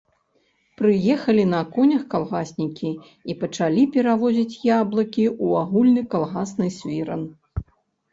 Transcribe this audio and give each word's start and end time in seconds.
Прыехалі 0.79 1.41
на 1.49 1.57
конях 1.75 2.05
калгаснікі 2.13 2.91
і 3.33 3.35
пачалі 3.41 3.83
перавозіць 3.97 4.57
яблыкі 4.79 5.25
ў 5.43 5.61
агульны 5.61 6.03
калгасны 6.15 6.67
свіран. 6.79 7.23